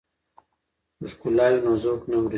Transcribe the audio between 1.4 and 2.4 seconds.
وي نو ذوق نه مري.